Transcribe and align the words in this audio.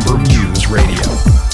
Amber 0.00 0.18
Muse 0.18 0.66
Radio. 0.68 1.49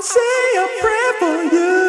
I'll 0.00 0.06
say 0.06 0.56
a 0.56 0.80
prayer 0.80 1.12
for 1.18 1.54
you. 1.54 1.79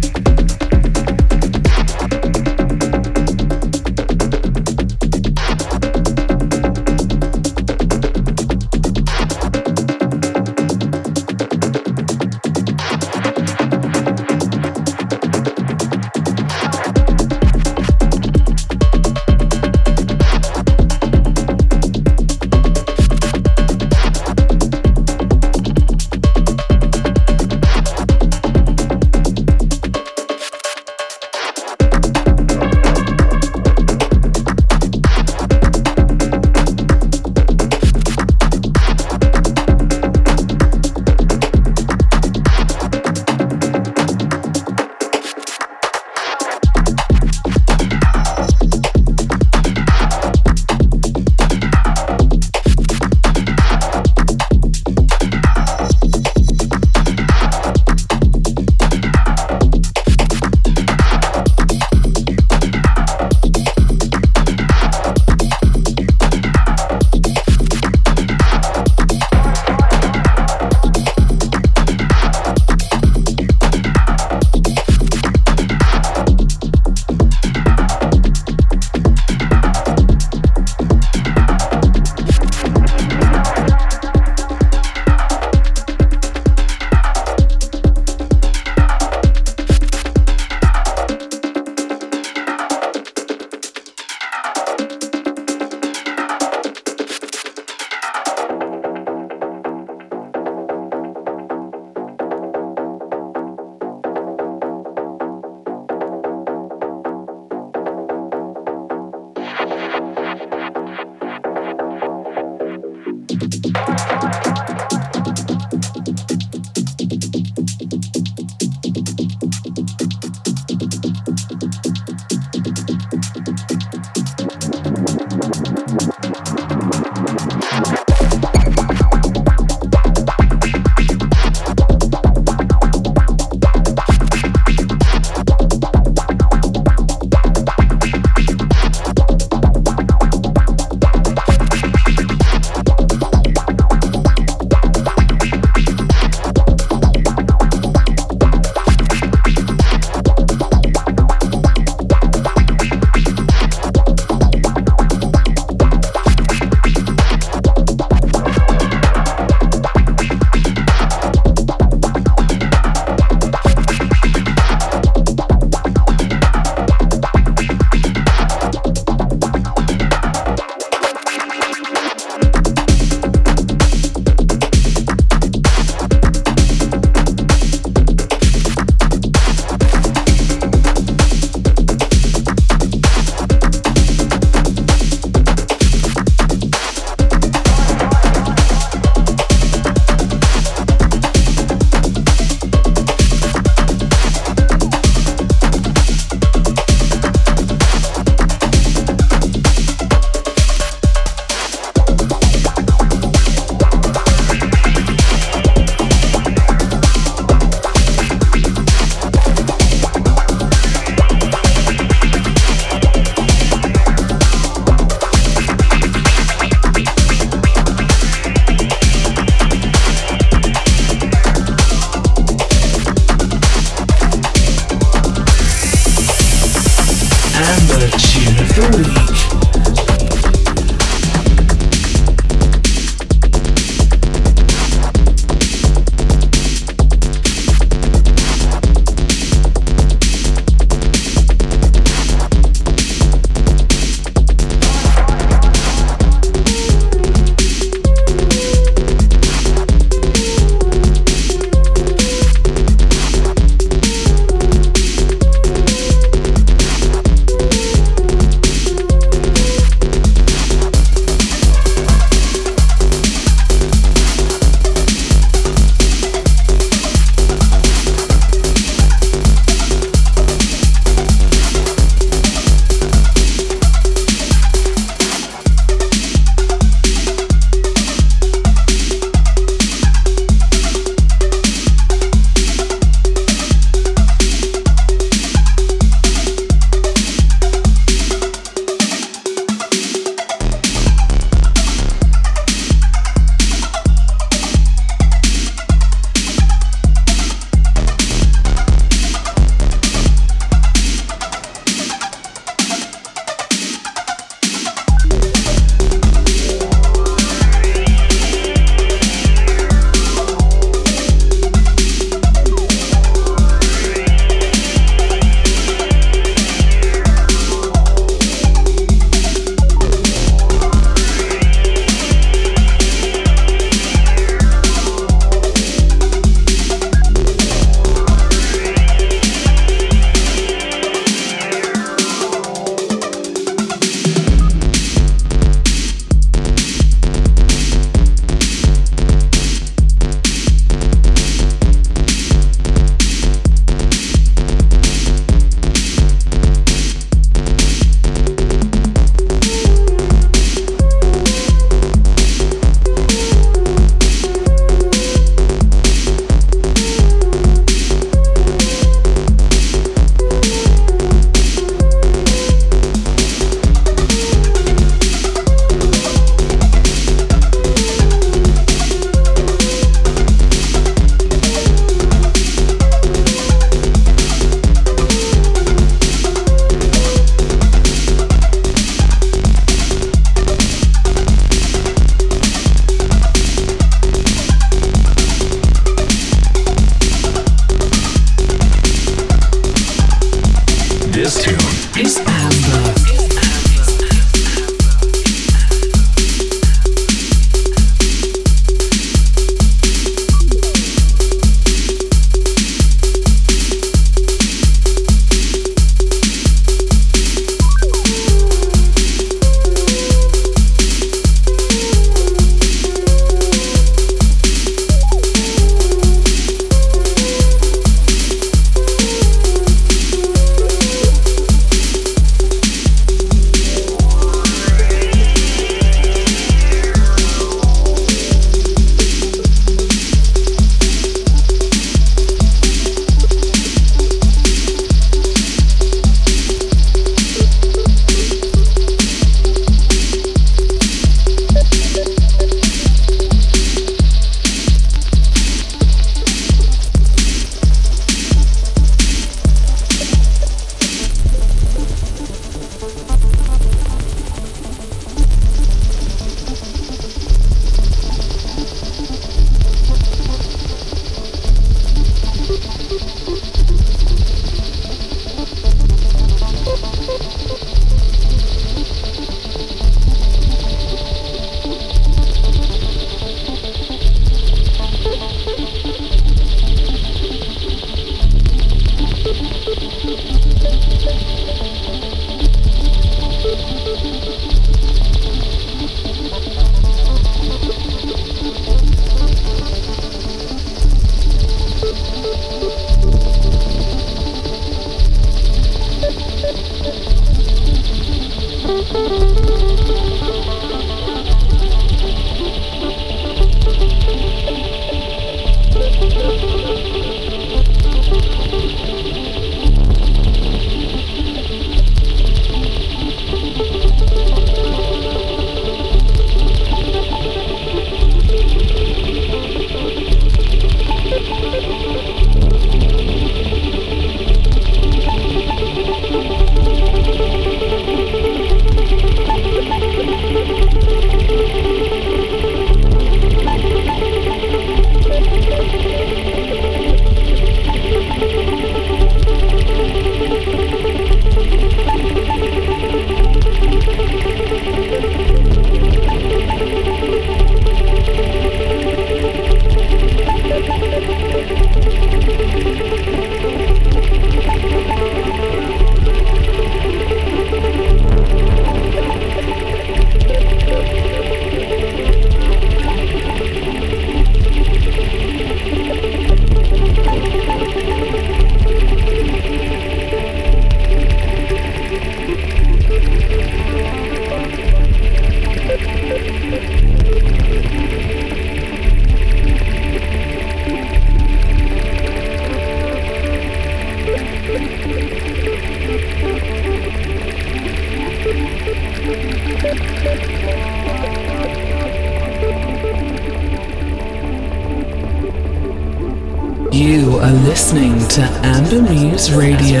Radio. 599.46 600.00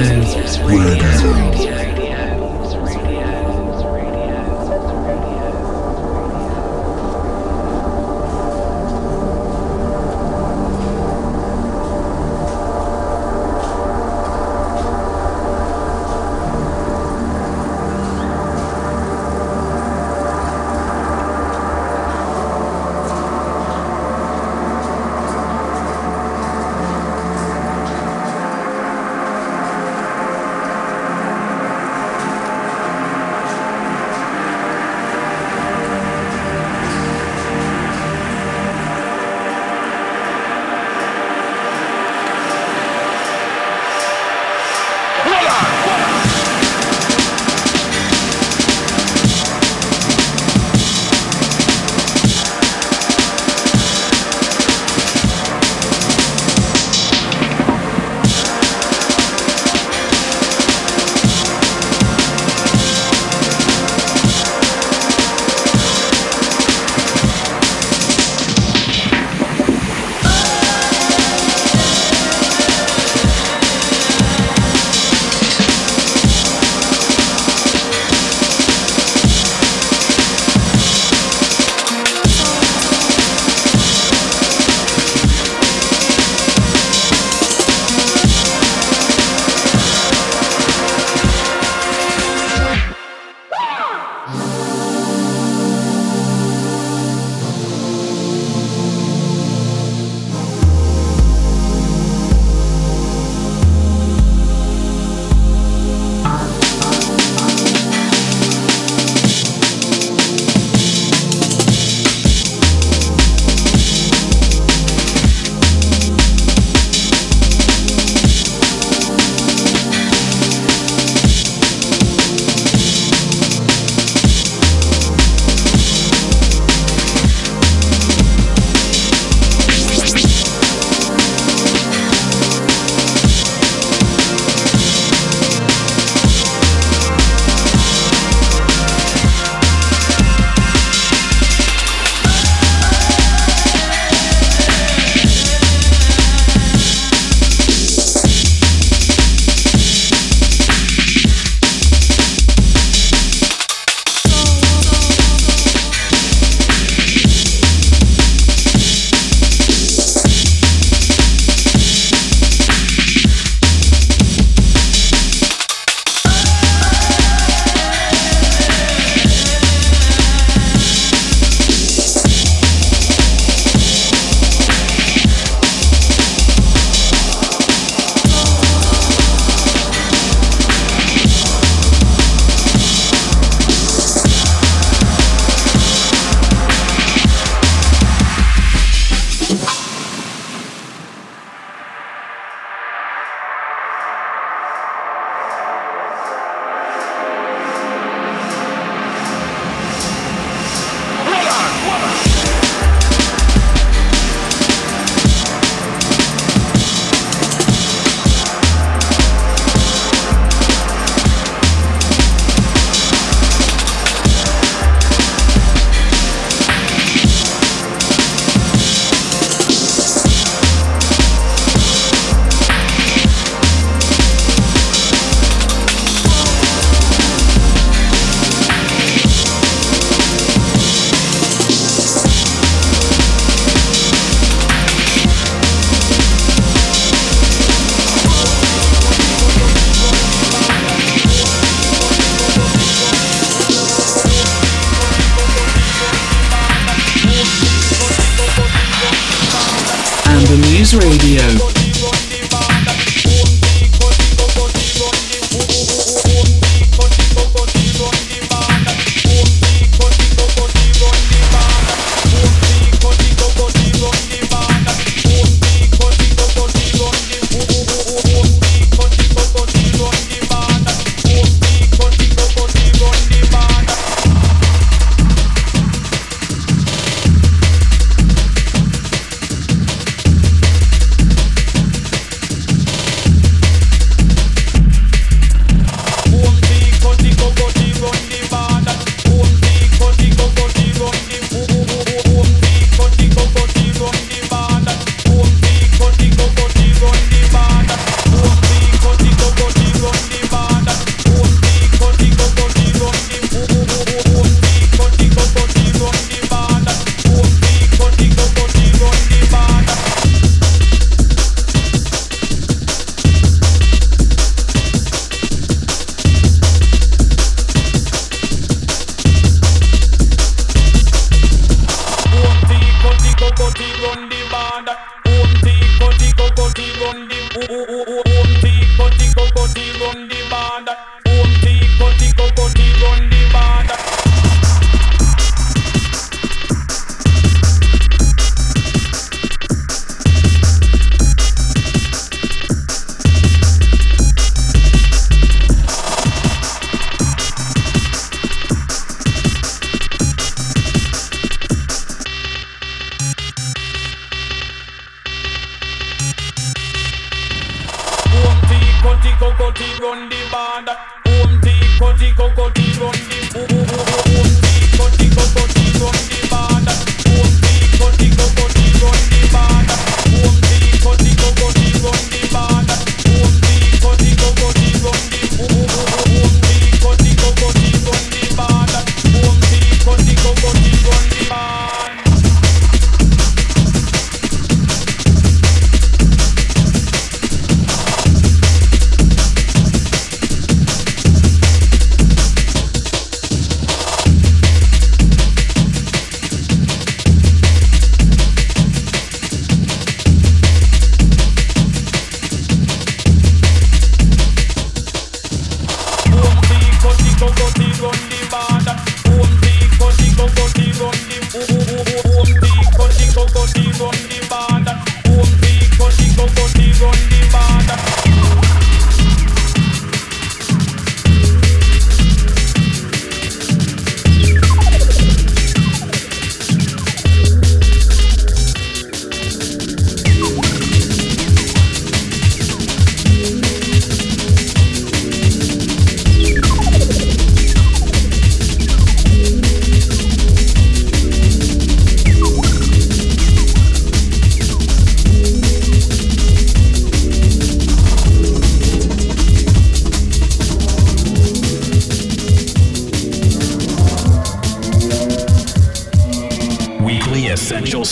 Radio. 0.66 1.47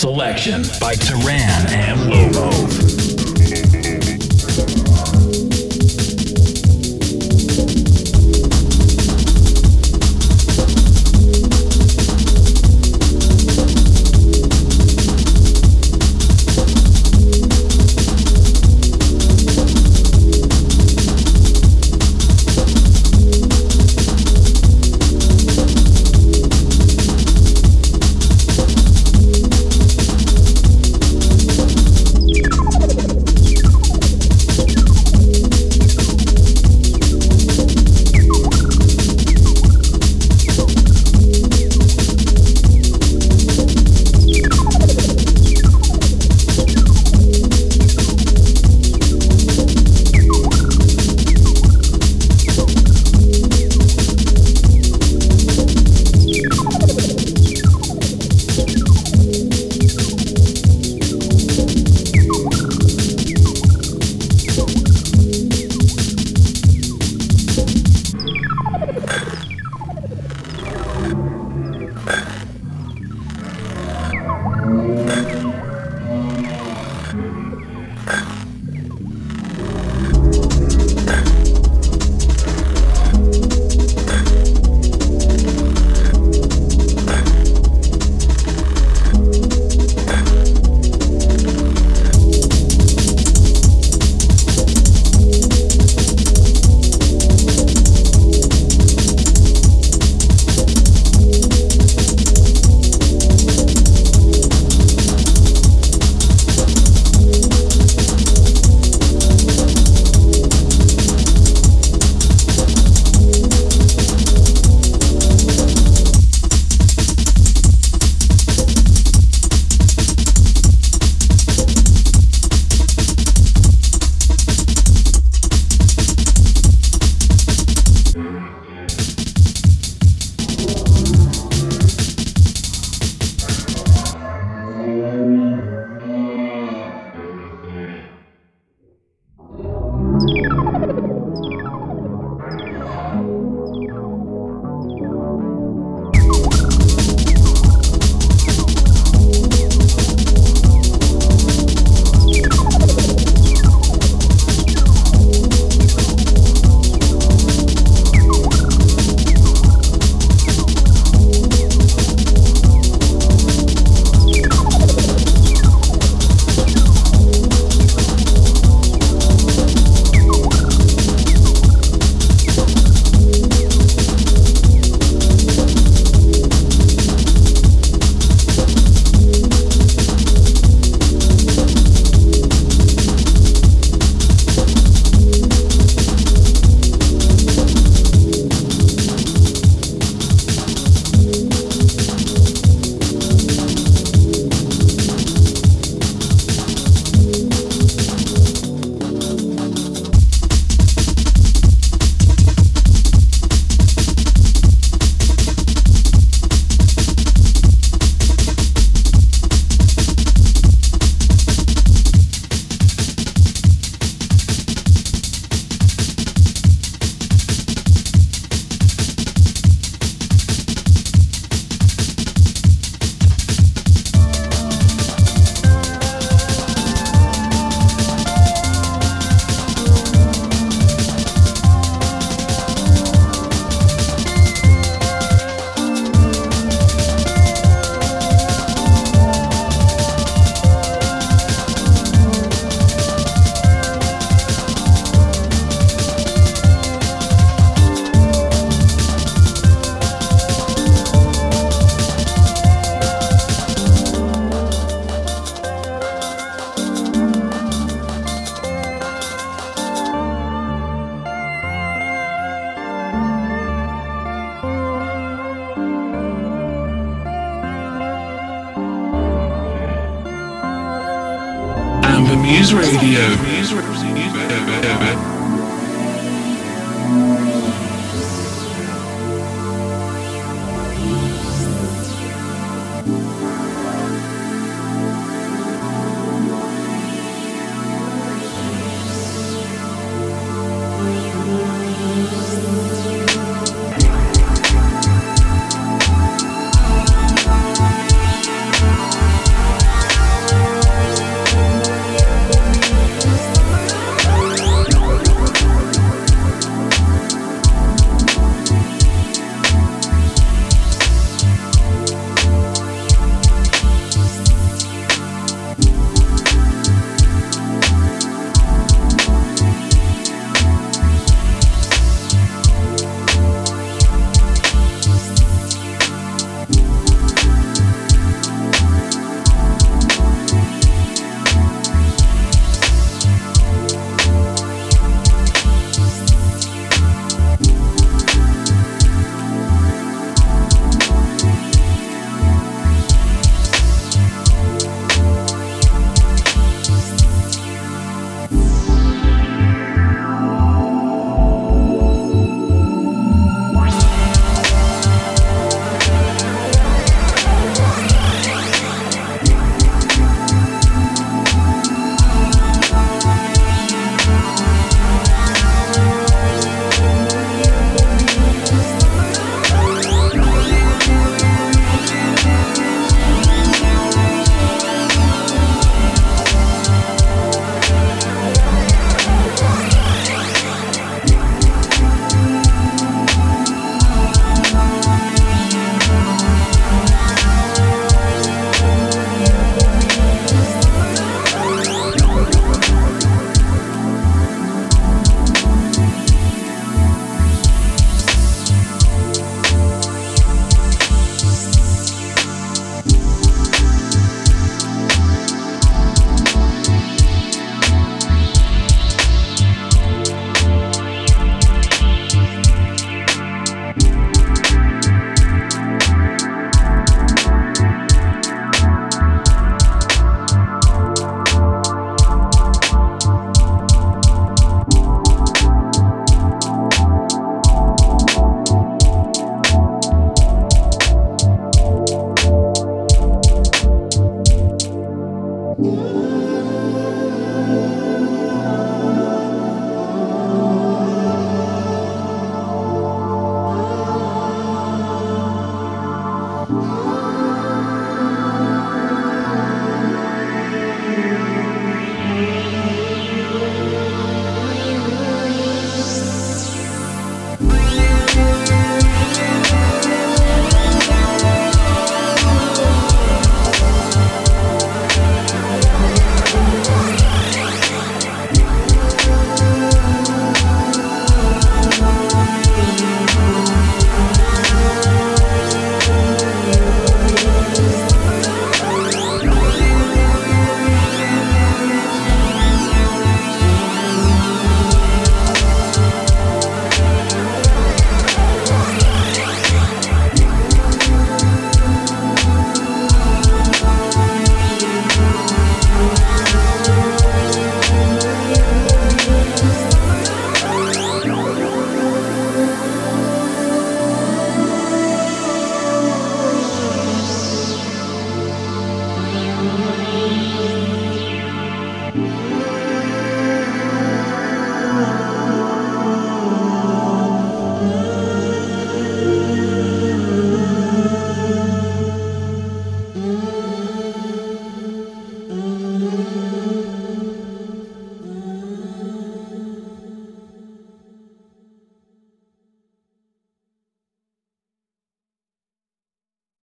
Selection 0.07 0.62
by 0.78 0.94
Taran 0.94 1.68
and 1.72 2.09
Lobo. 2.09 2.86